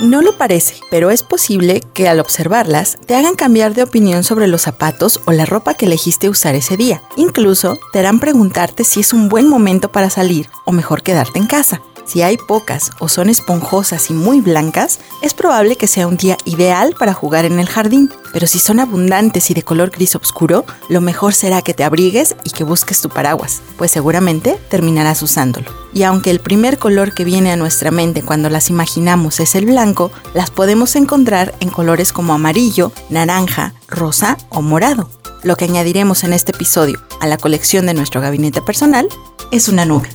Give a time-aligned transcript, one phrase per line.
[0.00, 4.46] No lo parece, pero es posible que al observarlas te hagan cambiar de opinión sobre
[4.46, 7.02] los zapatos o la ropa que elegiste usar ese día.
[7.16, 11.46] Incluso te harán preguntarte si es un buen momento para salir o mejor quedarte en
[11.46, 11.82] casa.
[12.10, 16.36] Si hay pocas o son esponjosas y muy blancas, es probable que sea un día
[16.44, 20.64] ideal para jugar en el jardín, pero si son abundantes y de color gris oscuro,
[20.88, 25.70] lo mejor será que te abrigues y que busques tu paraguas, pues seguramente terminarás usándolo.
[25.94, 29.66] Y aunque el primer color que viene a nuestra mente cuando las imaginamos es el
[29.66, 35.08] blanco, las podemos encontrar en colores como amarillo, naranja, rosa o morado.
[35.44, 39.08] Lo que añadiremos en este episodio a la colección de nuestro gabinete personal
[39.52, 40.08] es una nube.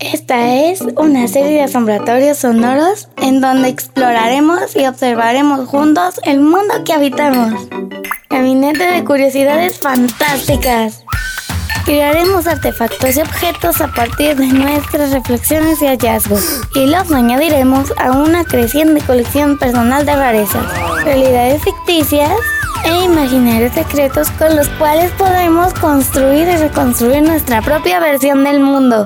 [0.00, 6.84] Esta es una serie de asombratorios sonoros en donde exploraremos y observaremos juntos el mundo
[6.84, 7.66] que habitamos.
[8.30, 11.02] Gabinete de curiosidades fantásticas.
[11.84, 18.12] Crearemos artefactos y objetos a partir de nuestras reflexiones y hallazgos y los añadiremos a
[18.12, 20.64] una creciente colección personal de rarezas,
[21.02, 22.30] realidades ficticias
[22.84, 29.04] e imaginarios secretos con los cuales podremos construir y reconstruir nuestra propia versión del mundo.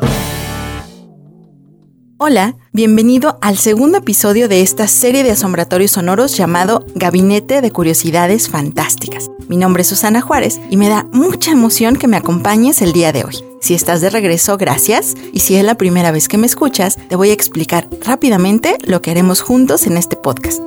[2.24, 8.48] Hola, bienvenido al segundo episodio de esta serie de asombratorios sonoros llamado Gabinete de Curiosidades
[8.48, 9.28] Fantásticas.
[9.48, 13.10] Mi nombre es Susana Juárez y me da mucha emoción que me acompañes el día
[13.10, 13.44] de hoy.
[13.60, 15.16] Si estás de regreso, gracias.
[15.32, 19.02] Y si es la primera vez que me escuchas, te voy a explicar rápidamente lo
[19.02, 20.62] que haremos juntos en este podcast.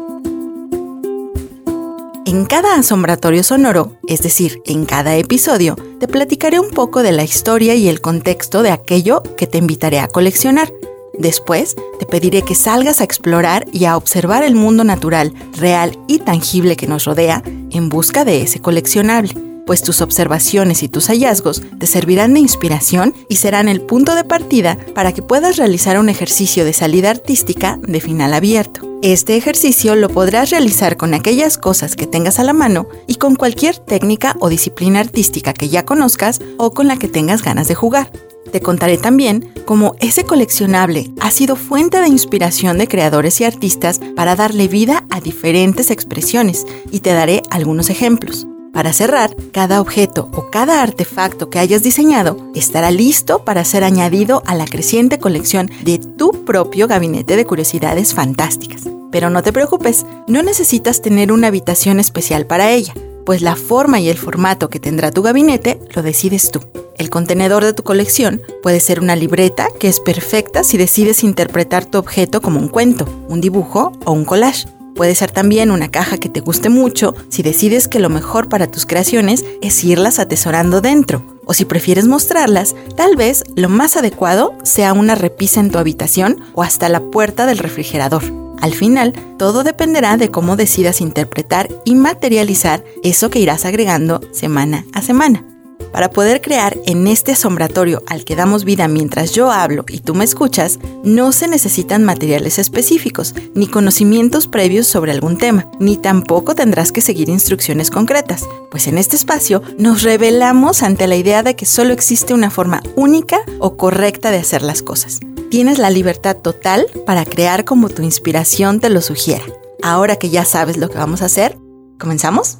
[2.26, 7.24] En cada asombratorio sonoro, es decir, en cada episodio, te platicaré un poco de la
[7.24, 10.70] historia y el contexto de aquello que te invitaré a coleccionar.
[11.18, 16.20] Después, te pediré que salgas a explorar y a observar el mundo natural, real y
[16.20, 19.34] tangible que nos rodea en busca de ese coleccionable,
[19.66, 24.24] pues tus observaciones y tus hallazgos te servirán de inspiración y serán el punto de
[24.24, 28.82] partida para que puedas realizar un ejercicio de salida artística de final abierto.
[29.02, 33.36] Este ejercicio lo podrás realizar con aquellas cosas que tengas a la mano y con
[33.36, 37.76] cualquier técnica o disciplina artística que ya conozcas o con la que tengas ganas de
[37.76, 38.12] jugar.
[38.56, 44.00] Te contaré también cómo ese coleccionable ha sido fuente de inspiración de creadores y artistas
[44.16, 48.48] para darle vida a diferentes expresiones y te daré algunos ejemplos.
[48.72, 54.42] Para cerrar, cada objeto o cada artefacto que hayas diseñado estará listo para ser añadido
[54.46, 58.84] a la creciente colección de tu propio gabinete de curiosidades fantásticas.
[59.12, 62.94] Pero no te preocupes, no necesitas tener una habitación especial para ella,
[63.26, 66.62] pues la forma y el formato que tendrá tu gabinete lo decides tú.
[66.98, 71.86] El contenedor de tu colección puede ser una libreta que es perfecta si decides interpretar
[71.86, 74.68] tu objeto como un cuento, un dibujo o un collage.
[74.96, 78.72] Puede ser también una caja que te guste mucho si decides que lo mejor para
[78.72, 81.26] tus creaciones es irlas atesorando dentro.
[81.46, 86.40] O si prefieres mostrarlas, tal vez lo más adecuado sea una repisa en tu habitación
[86.54, 88.45] o hasta la puerta del refrigerador.
[88.62, 94.86] Al final, todo dependerá de cómo decidas interpretar y materializar eso que irás agregando semana
[94.94, 95.55] a semana.
[95.92, 100.14] Para poder crear en este asombratorio al que damos vida mientras yo hablo y tú
[100.14, 106.54] me escuchas, no se necesitan materiales específicos, ni conocimientos previos sobre algún tema, ni tampoco
[106.54, 111.56] tendrás que seguir instrucciones concretas, pues en este espacio nos revelamos ante la idea de
[111.56, 115.20] que solo existe una forma única o correcta de hacer las cosas.
[115.50, 119.46] Tienes la libertad total para crear como tu inspiración te lo sugiera.
[119.82, 121.58] Ahora que ya sabes lo que vamos a hacer,
[122.00, 122.58] ¿comenzamos?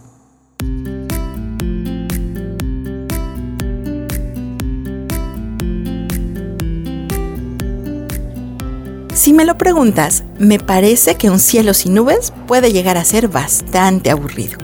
[9.26, 13.28] Si me lo preguntas, me parece que un cielo sin nubes puede llegar a ser
[13.28, 14.60] bastante aburrido.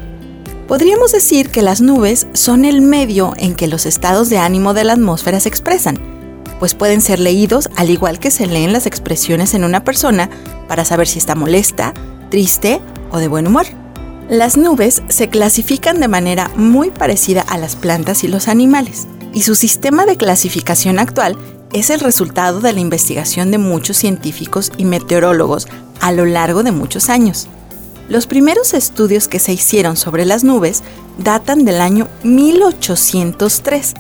[0.68, 4.84] Podríamos decir que las nubes son el medio en que los estados de ánimo de
[4.84, 6.00] la atmósfera se expresan,
[6.60, 10.30] pues pueden ser leídos al igual que se leen las expresiones en una persona
[10.68, 11.96] para saber si está molesta,
[12.30, 13.66] triste o de buen humor.
[14.30, 19.42] Las nubes se clasifican de manera muy parecida a las plantas y los animales, y
[19.42, 21.36] su sistema de clasificación actual
[21.74, 25.68] es el resultado de la investigación de muchos científicos y meteorólogos
[26.00, 27.48] a lo largo de muchos años.
[28.10, 30.84] Los primeros estudios que se hicieron sobre las nubes
[31.18, 33.94] datan del año 1803,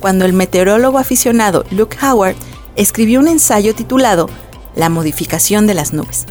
[0.00, 2.36] cuando el meteorólogo aficionado Luke Howard
[2.76, 4.30] escribió un ensayo titulado
[4.74, 6.26] La modificación de las nubes.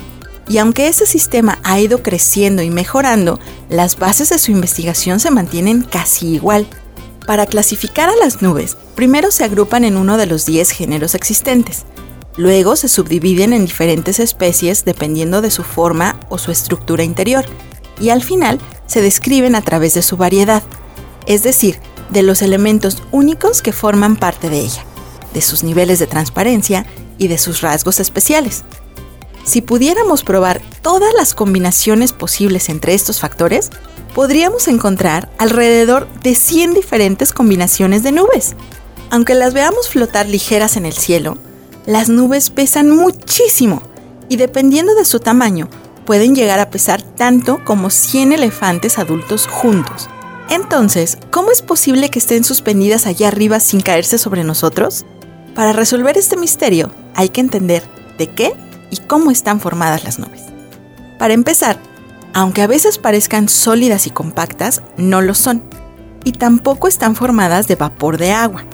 [0.50, 3.40] Y aunque ese sistema ha ido creciendo y mejorando,
[3.70, 6.66] las bases de su investigación se mantienen casi igual.
[7.28, 11.84] Para clasificar a las nubes, primero se agrupan en uno de los 10 géneros existentes.
[12.38, 17.44] Luego se subdividen en diferentes especies dependiendo de su forma o su estructura interior.
[18.00, 20.64] Y al final se describen a través de su variedad,
[21.26, 21.82] es decir,
[22.12, 24.86] de los elementos únicos que forman parte de ella,
[25.34, 26.86] de sus niveles de transparencia
[27.18, 28.64] y de sus rasgos especiales.
[29.44, 33.70] Si pudiéramos probar todas las combinaciones posibles entre estos factores,
[34.18, 38.56] podríamos encontrar alrededor de 100 diferentes combinaciones de nubes.
[39.12, 41.38] Aunque las veamos flotar ligeras en el cielo,
[41.86, 43.84] las nubes pesan muchísimo
[44.28, 45.70] y dependiendo de su tamaño,
[46.04, 50.10] pueden llegar a pesar tanto como 100 elefantes adultos juntos.
[50.50, 55.06] Entonces, ¿cómo es posible que estén suspendidas allá arriba sin caerse sobre nosotros?
[55.54, 57.84] Para resolver este misterio, hay que entender
[58.18, 58.56] de qué
[58.90, 60.42] y cómo están formadas las nubes.
[61.20, 61.78] Para empezar,
[62.34, 65.64] aunque a veces parezcan sólidas y compactas, no lo son,
[66.24, 68.66] y tampoco están formadas de vapor de agua.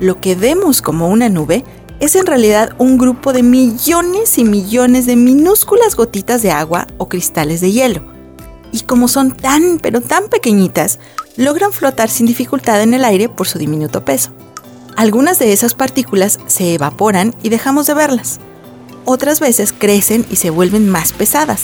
[0.00, 1.64] Lo que vemos como una nube
[2.00, 7.08] es en realidad un grupo de millones y millones de minúsculas gotitas de agua o
[7.08, 8.02] cristales de hielo.
[8.72, 10.98] Y como son tan pero tan pequeñitas,
[11.36, 14.32] logran flotar sin dificultad en el aire por su diminuto peso.
[14.96, 18.40] Algunas de esas partículas se evaporan y dejamos de verlas.
[19.04, 21.62] Otras veces crecen y se vuelven más pesadas,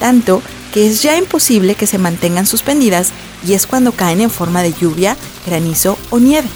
[0.00, 0.42] tanto
[0.72, 3.10] que es ya imposible que se mantengan suspendidas
[3.46, 5.16] y es cuando caen en forma de lluvia,
[5.46, 6.48] granizo o nieve.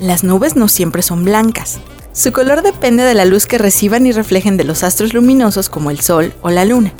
[0.00, 1.78] Las nubes no siempre son blancas.
[2.12, 5.90] Su color depende de la luz que reciban y reflejen de los astros luminosos como
[5.90, 6.92] el Sol o la Luna.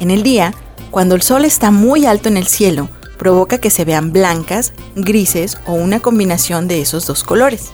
[0.00, 0.54] En el día,
[0.90, 5.58] cuando el Sol está muy alto en el cielo, provoca que se vean blancas, grises
[5.66, 7.66] o una combinación de esos dos colores.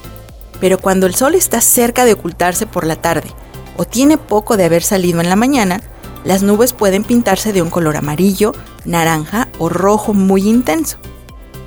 [0.61, 3.29] Pero cuando el Sol está cerca de ocultarse por la tarde
[3.77, 5.83] o tiene poco de haber salido en la mañana,
[6.25, 8.53] las nubes pueden pintarse de un color amarillo,
[8.85, 10.99] naranja o rojo muy intenso.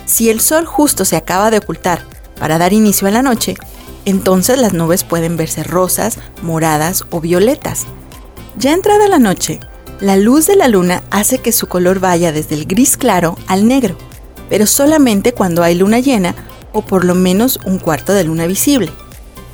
[0.06, 2.02] Si el Sol justo se acaba de ocultar
[2.40, 3.56] para dar inicio a la noche,
[4.06, 7.86] entonces las nubes pueden verse rosas, moradas o violetas.
[8.58, 9.60] Ya entrada la noche,
[10.00, 13.68] la luz de la luna hace que su color vaya desde el gris claro al
[13.68, 13.98] negro,
[14.50, 16.36] pero solamente cuando hay luna llena
[16.72, 18.92] o por lo menos un cuarto de luna visible.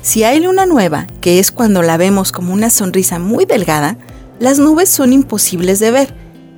[0.02, 3.96] Si hay luna nueva, que es cuando la vemos como una sonrisa muy delgada,
[4.38, 6.14] las nubes son imposibles de ver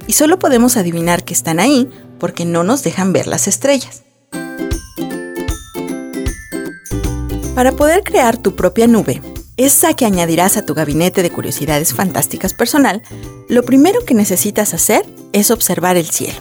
[0.07, 1.89] y solo podemos adivinar que están ahí
[2.19, 4.03] porque no nos dejan ver las estrellas.
[7.55, 9.23] Para poder crear tu propia nube,
[9.57, 13.03] esa que añadirás a tu gabinete de curiosidades fantásticas personal,
[13.49, 16.39] lo primero que necesitas hacer es observar el cielo.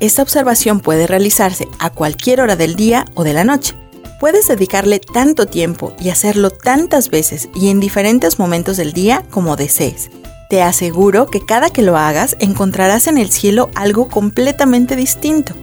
[0.00, 3.74] Esta observación puede realizarse a cualquier hora del día o de la noche.
[4.20, 9.56] Puedes dedicarle tanto tiempo y hacerlo tantas veces y en diferentes momentos del día como
[9.56, 10.10] desees.
[10.50, 15.54] Te aseguro que cada que lo hagas encontrarás en el cielo algo completamente distinto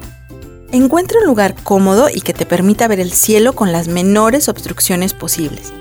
[0.74, 5.13] Encuentra un lugar cómodo y que te permita ver el cielo con las menores obstrucciones
[5.13, 5.74] posibles.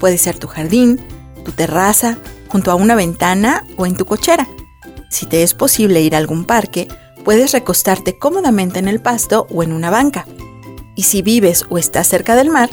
[0.00, 1.00] Puede ser tu jardín,
[1.44, 2.18] tu terraza,
[2.48, 4.48] junto a una ventana o en tu cochera.
[5.10, 6.88] Si te es posible ir a algún parque,
[7.24, 10.26] puedes recostarte cómodamente en el pasto o en una banca.
[10.96, 12.68] Y si vives o estás cerca del mar,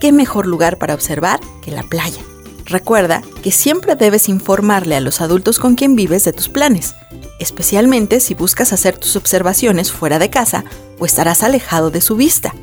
[0.00, 2.22] qué mejor lugar para observar que la playa.
[2.70, 6.94] Recuerda que siempre debes informarle a los adultos con quien vives de tus planes
[7.40, 10.64] especialmente si buscas hacer tus observaciones fuera de casa
[11.00, 12.54] o estarás alejado de su vista.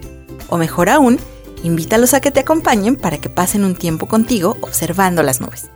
[0.48, 1.20] O mejor aún,
[1.64, 5.70] invítalos a que te acompañen para que pasen un tiempo contigo observando las nubes.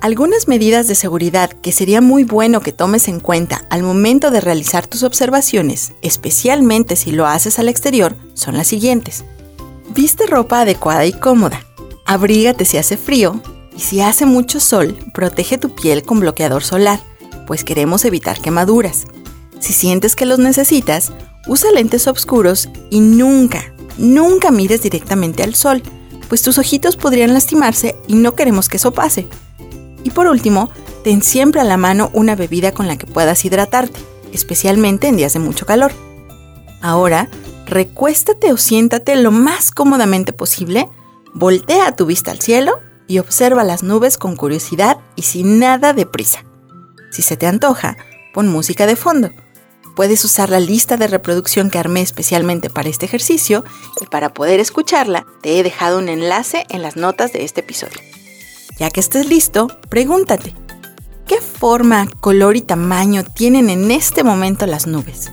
[0.00, 4.40] Algunas medidas de seguridad que sería muy bueno que tomes en cuenta al momento de
[4.40, 9.24] realizar tus observaciones, especialmente si lo haces al exterior, son las siguientes.
[9.90, 11.69] Viste ropa adecuada y cómoda.
[12.10, 13.40] Abrígate si hace frío
[13.76, 17.00] y si hace mucho sol, protege tu piel con bloqueador solar
[17.50, 19.06] pues queremos evitar quemaduras.
[19.58, 21.12] Si sientes que los necesitas,
[21.48, 25.82] usa lentes oscuros y nunca, nunca mires directamente al sol,
[26.28, 29.26] pues tus ojitos podrían lastimarse y no queremos que eso pase.
[30.04, 30.70] Y por último,
[31.02, 33.98] ten siempre a la mano una bebida con la que puedas hidratarte,
[34.32, 35.90] especialmente en días de mucho calor.
[36.80, 37.28] Ahora,
[37.66, 40.88] recuéstate o siéntate lo más cómodamente posible,
[41.34, 46.06] voltea tu vista al cielo y observa las nubes con curiosidad y sin nada de
[46.06, 46.44] prisa.
[47.10, 47.96] Si se te antoja,
[48.32, 49.30] pon música de fondo.
[49.96, 53.64] Puedes usar la lista de reproducción que armé especialmente para este ejercicio
[54.00, 58.00] y para poder escucharla te he dejado un enlace en las notas de este episodio.
[58.78, 60.54] Ya que estés listo, pregúntate,
[61.26, 65.32] ¿qué forma, color y tamaño tienen en este momento las nubes?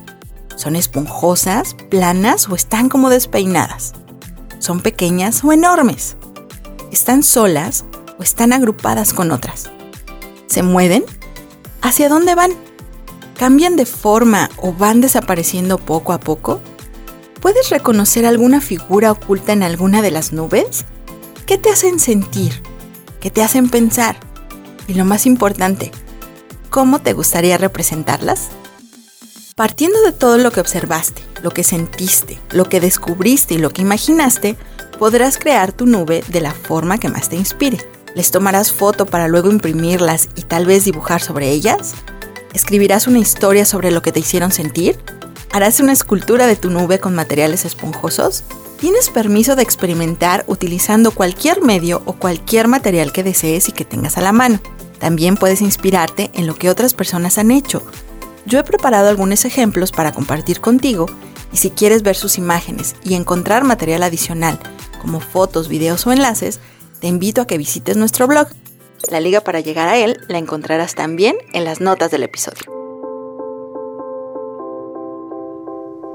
[0.56, 3.94] ¿Son esponjosas, planas o están como despeinadas?
[4.60, 6.18] ¿Son pequeñas o enormes?
[6.92, 7.86] ¿Están solas
[8.20, 9.70] o están agrupadas con otras?
[10.48, 11.04] ¿Se mueven
[11.88, 12.52] ¿Hacia dónde van?
[13.38, 16.60] ¿Cambian de forma o van desapareciendo poco a poco?
[17.40, 20.84] ¿Puedes reconocer alguna figura oculta en alguna de las nubes?
[21.46, 22.62] ¿Qué te hacen sentir?
[23.22, 24.18] ¿Qué te hacen pensar?
[24.88, 25.92] Y lo más importante,
[26.70, 28.50] ¿cómo te gustaría representarlas?
[29.56, 33.82] Partiendo de todo lo que observaste, lo que sentiste, lo que descubriste y lo que
[33.82, 34.58] imaginaste,
[35.00, 37.78] podrás crear tu nube de la forma que más te inspire.
[38.16, 41.94] ¿Les tomarás foto para luego imprimirlas y tal vez dibujar sobre ellas?
[42.54, 45.00] ¿Escribirás una historia sobre lo que te hicieron sentir?
[45.54, 48.44] ¿Harás una escultura de tu nube con materiales esponjosos?
[48.78, 54.18] Tienes permiso de experimentar utilizando cualquier medio o cualquier material que desees y que tengas
[54.18, 54.60] a la mano.
[55.00, 57.84] También puedes inspirarte en lo que otras personas han hecho.
[58.46, 61.06] Yo he preparado algunos ejemplos para compartir contigo
[61.52, 64.60] y si quieres ver sus imágenes y encontrar material adicional
[65.02, 66.60] como fotos, videos o enlaces,
[67.00, 68.48] te invito a que visites nuestro blog.
[69.10, 72.78] La liga para llegar a él la encontrarás también en las notas del episodio.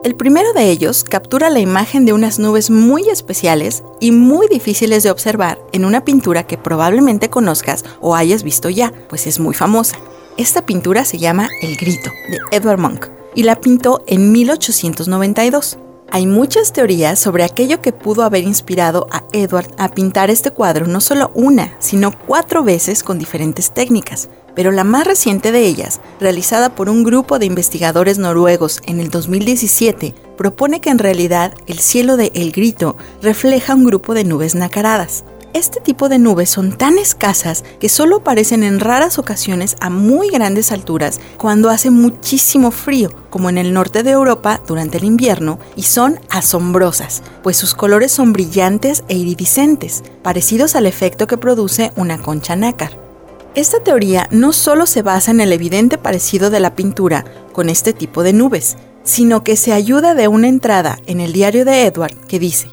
[0.05, 5.05] El primero de ellos captura la imagen de unas nubes muy especiales y muy difíciles
[5.05, 9.55] de observar en una pintura que probablemente conozcas o hayas visto ya, pues es muy
[9.55, 9.97] famosa.
[10.37, 15.79] Esta pintura se llama El Grito, de Edward Monk, y la pintó en 1892.
[16.11, 20.87] Hay muchas teorías sobre aquello que pudo haber inspirado a Edward a pintar este cuadro
[20.87, 24.29] no solo una, sino cuatro veces con diferentes técnicas.
[24.55, 29.09] Pero la más reciente de ellas, realizada por un grupo de investigadores noruegos en el
[29.09, 34.55] 2017, propone que en realidad el cielo de El Grito refleja un grupo de nubes
[34.55, 35.25] nacaradas.
[35.55, 40.31] Este tipo de nubes son tan escasas que solo aparecen en raras ocasiones a muy
[40.31, 45.59] grandes alturas cuando hace muchísimo frío, como en el norte de Europa durante el invierno,
[45.77, 51.93] y son asombrosas, pues sus colores son brillantes e iridiscentes, parecidos al efecto que produce
[51.97, 52.99] una concha nácar.
[53.55, 57.93] Esta teoría no solo se basa en el evidente parecido de la pintura con este
[57.93, 62.17] tipo de nubes, sino que se ayuda de una entrada en el diario de Edward
[62.27, 62.69] que dice,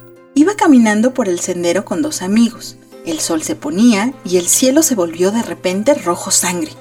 [0.60, 2.76] caminando por el sendero con dos amigos.
[3.06, 6.72] El sol se ponía y el cielo se volvió de repente rojo sangre.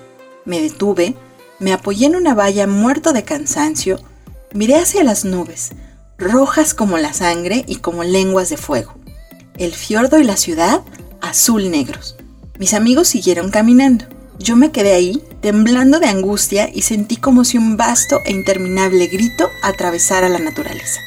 [0.44, 1.16] Me detuve,
[1.60, 3.98] me apoyé en una valla muerto de cansancio,
[4.54, 5.70] miré hacia las nubes,
[6.18, 8.96] rojas como la sangre y como lenguas de fuego.
[9.58, 10.82] El fiordo y la ciudad
[11.22, 12.18] azul negros.
[12.60, 14.04] Mis amigos siguieron caminando.
[14.40, 19.08] Yo me quedé ahí, temblando de angustia y sentí como si un vasto e interminable
[19.08, 21.00] grito atravesara la naturaleza.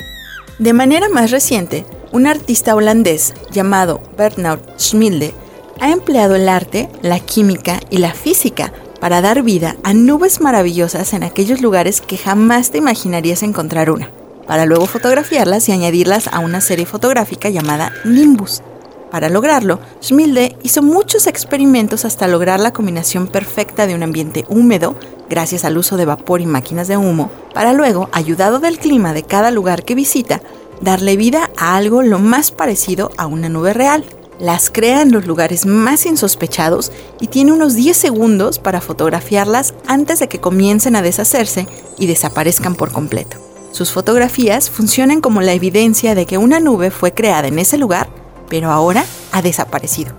[0.59, 5.35] De manera más reciente, un artista holandés llamado Bernard Schmilde
[5.81, 11.15] ha empleado el arte, la química y la física para dar vida a nubes maravillosas
[11.15, 14.11] en aquellos lugares que jamás te imaginarías encontrar una,
[14.47, 18.63] para luego fotografiarlas y añadirlas a una serie fotográfica llamada Nimbus.
[19.11, 24.97] Para lograrlo, Schmilde hizo muchos experimentos hasta lograr la combinación perfecta de un ambiente húmedo,
[25.29, 29.23] gracias al uso de vapor y máquinas de humo, para luego, ayudado del clima de
[29.23, 30.41] cada lugar que visita,
[30.83, 34.05] darle vida a algo lo más parecido a una nube real.
[34.39, 40.19] Las crea en los lugares más insospechados y tiene unos 10 segundos para fotografiarlas antes
[40.19, 43.37] de que comiencen a deshacerse y desaparezcan por completo.
[43.71, 48.09] Sus fotografías funcionan como la evidencia de que una nube fue creada en ese lugar,
[48.49, 50.13] pero ahora ha desaparecido.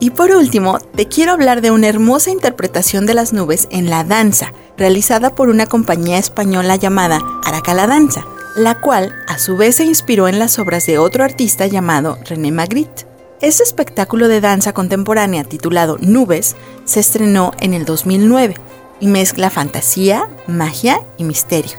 [0.00, 4.02] Y por último, te quiero hablar de una hermosa interpretación de las nubes en la
[4.02, 8.24] danza, realizada por una compañía española llamada Aracala Danza
[8.56, 12.52] la cual a su vez se inspiró en las obras de otro artista llamado René
[12.52, 13.06] Magritte.
[13.40, 16.54] Este espectáculo de danza contemporánea titulado Nubes
[16.84, 18.54] se estrenó en el 2009
[19.00, 21.72] y mezcla fantasía, magia y misterio.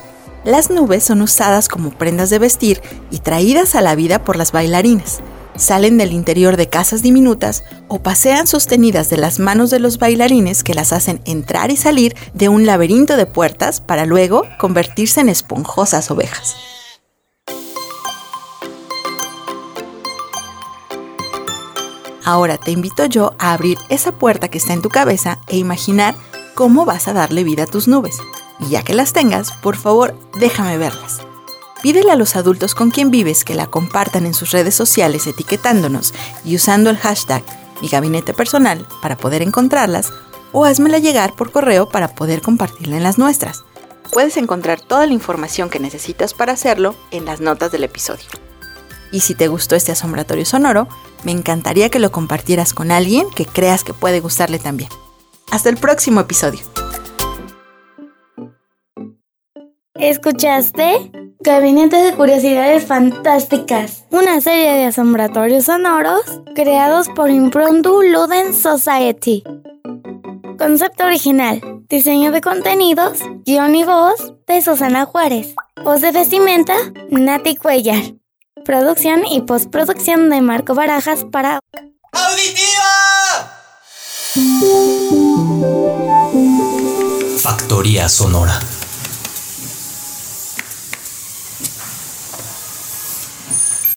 [0.44, 4.51] Las nubes son usadas como prendas de vestir y traídas a la vida por las
[4.51, 5.22] bailarinas.
[5.55, 10.63] Salen del interior de casas diminutas o pasean sostenidas de las manos de los bailarines
[10.63, 15.29] que las hacen entrar y salir de un laberinto de puertas para luego convertirse en
[15.29, 16.55] esponjosas ovejas.
[22.25, 26.15] Ahora te invito yo a abrir esa puerta que está en tu cabeza e imaginar
[26.55, 28.17] cómo vas a darle vida a tus nubes.
[28.60, 31.19] Y ya que las tengas, por favor, déjame verlas.
[31.84, 36.13] Pídele a los adultos con quien vives que la compartan en sus redes sociales etiquetándonos
[36.46, 37.44] y usando el hashtag
[37.82, 40.13] mi gabinete personal para poder encontrarlas
[40.54, 43.66] o házmela llegar por correo para poder compartirla en las nuestras.
[44.13, 48.28] Puedes encontrar toda la información que necesitas para hacerlo en las notas del episodio.
[49.12, 50.88] Y si te gustó este asombratorio sonoro,
[51.25, 54.90] me encantaría que lo compartieras con alguien que creas que puede gustarle también.
[55.52, 56.62] Hasta el próximo episodio.
[59.95, 61.12] ¿Escuchaste?
[61.39, 66.21] Gabinete de Curiosidades Fantásticas, una serie de asombratorios sonoros
[66.55, 69.43] creados por Impromptu Luden Society.
[70.57, 75.53] Concepto original, diseño de contenidos, guion y voz de Susana Juárez.
[75.83, 76.75] Voz de vestimenta,
[77.12, 78.15] Nati Cuellar.
[78.65, 81.59] Producción y postproducción de Marco Barajas para
[82.13, 82.83] ¡Auditiva!
[87.38, 88.59] Factoría Sonora.